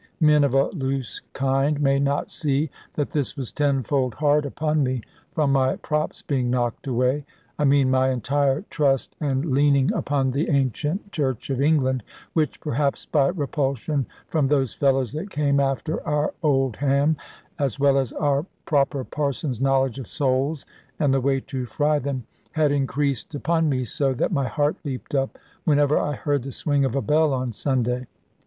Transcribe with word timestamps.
Men 0.19 0.43
of 0.43 0.55
a 0.55 0.69
loose 0.71 1.21
kind 1.33 1.79
may 1.79 1.99
not 1.99 2.31
see 2.31 2.71
that 2.95 3.11
this 3.11 3.37
was 3.37 3.51
tenfold 3.51 4.15
hard 4.15 4.47
upon 4.47 4.81
me, 4.81 5.01
from 5.31 5.51
my 5.51 5.75
props 5.75 6.23
being 6.23 6.49
knocked 6.49 6.87
away. 6.87 7.23
I 7.59 7.65
mean 7.65 7.91
my 7.91 8.09
entire 8.09 8.63
trust 8.71 9.15
and 9.21 9.45
leaning 9.45 9.93
upon 9.93 10.31
the 10.31 10.49
ancient 10.49 11.11
Church 11.11 11.51
of 11.51 11.61
England, 11.61 12.01
which 12.33 12.59
(perhaps 12.61 13.05
by 13.05 13.27
repulsion 13.27 14.07
from 14.27 14.47
those 14.47 14.73
fellows 14.73 15.11
that 15.13 15.29
came 15.29 15.59
after 15.59 16.01
our 16.07 16.33
old 16.41 16.77
ham, 16.77 17.15
as 17.59 17.79
well 17.79 17.99
as 17.99 18.11
our 18.13 18.47
proper 18.65 19.03
parson's 19.03 19.61
knowledge 19.61 19.99
of 19.99 20.07
soles 20.07 20.65
and 20.97 21.13
the 21.13 21.21
way 21.21 21.39
to 21.41 21.67
fry 21.67 21.99
them) 21.99 22.25
had 22.53 22.71
increased 22.71 23.35
upon 23.35 23.69
me 23.69 23.85
so, 23.85 24.15
that 24.15 24.31
my 24.31 24.47
heart 24.47 24.77
leaped 24.83 25.13
up 25.13 25.37
whenever 25.63 25.95
I 25.99 26.13
heard 26.13 26.41
the 26.41 26.51
swing 26.51 26.85
of 26.85 26.95
a 26.95 27.03
bell 27.03 27.31
on 27.35 27.51
Sunday. 27.53 28.07